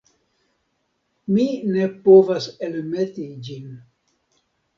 [1.35, 1.45] Mi
[1.75, 3.71] ne povas elmeti ĝin.